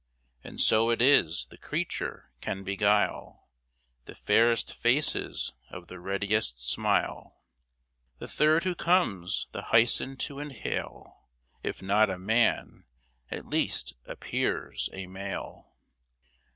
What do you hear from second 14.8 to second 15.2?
a